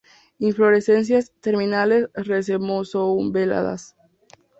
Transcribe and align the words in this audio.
Inflorescencias 0.39 1.31
terminales 1.41 2.09
racemoso-umbeladas. 2.15 3.95